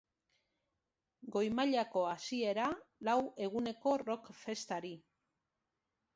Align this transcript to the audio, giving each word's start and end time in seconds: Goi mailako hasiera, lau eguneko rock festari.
Goi 1.35 1.43
mailako 1.59 2.03
hasiera, 2.13 2.65
lau 3.09 3.15
eguneko 3.49 3.95
rock 4.07 4.33
festari. 4.41 4.95